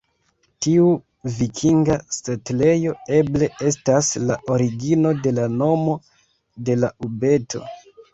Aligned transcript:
Tiu 0.65 0.85
vikinga 1.41 1.97
setlejo 2.15 2.93
eble 3.17 3.49
estas 3.71 4.09
la 4.31 4.37
origino 4.55 5.11
de 5.27 5.35
la 5.39 5.45
nomo 5.59 5.95
de 6.71 6.77
la 6.81 6.91
ubeto. 7.09 7.63